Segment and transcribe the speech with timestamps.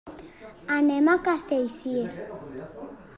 [0.75, 2.07] Anem a Castellcir.